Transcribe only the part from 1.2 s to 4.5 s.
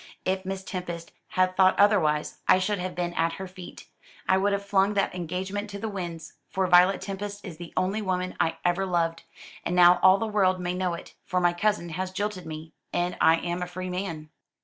had thought otherwise, I should have been at her feet. I